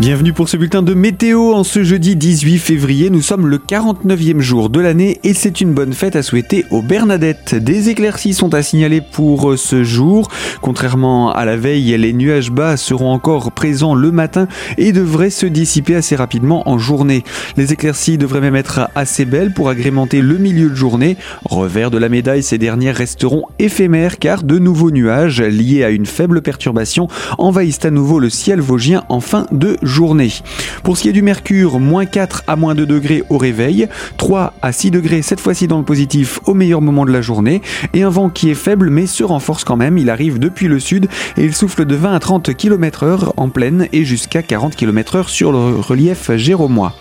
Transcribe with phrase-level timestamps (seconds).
[0.00, 3.10] Bienvenue pour ce bulletin de météo en ce jeudi 18 février.
[3.10, 6.80] Nous sommes le 49e jour de l'année et c'est une bonne fête à souhaiter aux
[6.80, 7.54] Bernadettes.
[7.54, 10.30] Des éclaircies sont à signaler pour ce jour.
[10.62, 15.44] Contrairement à la veille, les nuages bas seront encore présents le matin et devraient se
[15.44, 17.22] dissiper assez rapidement en journée.
[17.58, 21.18] Les éclaircies devraient même être assez belles pour agrémenter le milieu de journée.
[21.44, 26.06] Revers de la médaille, ces dernières resteront éphémères car de nouveaux nuages liés à une
[26.06, 29.89] faible perturbation envahissent à nouveau le ciel vosgien en fin de journée
[30.82, 34.54] Pour ce qui est du mercure, moins 4 à moins 2 degrés au réveil, 3
[34.62, 37.60] à 6 degrés cette fois-ci dans le positif au meilleur moment de la journée,
[37.92, 40.80] et un vent qui est faible mais se renforce quand même, il arrive depuis le
[40.80, 44.76] sud et il souffle de 20 à 30 km heure en pleine et jusqu'à 40
[44.76, 46.94] km heure sur le relief géromois.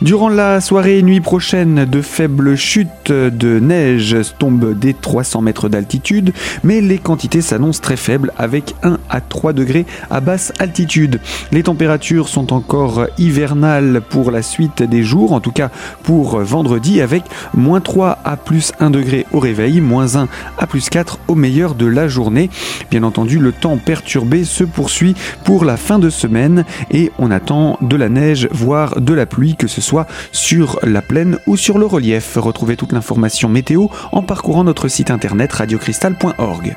[0.00, 5.68] Durant la soirée et nuit prochaine, de faibles chutes de neige tombent des 300 mètres
[5.68, 11.18] d'altitude, mais les quantités s'annoncent très faibles avec 1 à 3 degrés à basse altitude.
[11.50, 15.68] Les températures sont encore hivernales pour la suite des jours, en tout cas
[16.04, 20.28] pour vendredi, avec moins 3 à plus 1 degré au réveil, moins 1
[20.58, 22.50] à plus 4 au meilleur de la journée.
[22.92, 27.78] Bien entendu, le temps perturbé se poursuit pour la fin de semaine et on attend
[27.80, 31.78] de la neige, voire de la pluie, que ce soit sur la plaine ou sur
[31.78, 32.36] le relief.
[32.36, 36.76] Retrouvez toute l'information météo en parcourant notre site internet radiocristal.org.